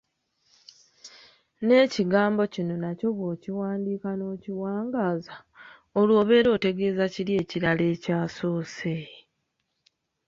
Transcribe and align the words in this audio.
N’ekigambo 1.65 2.41
kino 2.53 2.73
nakyo 2.83 3.07
bw’okiwandiika 3.17 4.09
n’okiwangaaza, 4.15 5.35
olwo 5.99 6.13
obeera 6.21 6.49
otegeeza 6.57 7.05
kiri 7.13 7.31
ekirala 7.41 7.83
ekyasoose. 7.93 8.95